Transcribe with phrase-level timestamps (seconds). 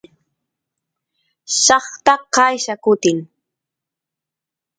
[1.63, 3.17] llaqta qaylla kutin